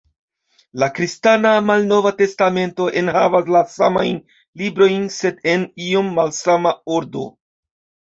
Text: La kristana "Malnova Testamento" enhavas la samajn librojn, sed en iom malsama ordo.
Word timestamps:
La 0.83 0.87
kristana 0.99 1.49
"Malnova 1.65 2.11
Testamento" 2.21 2.87
enhavas 3.01 3.51
la 3.55 3.61
samajn 3.73 4.17
librojn, 4.63 5.05
sed 5.17 5.45
en 5.53 5.67
iom 5.89 6.11
malsama 6.17 6.73
ordo. 6.97 7.27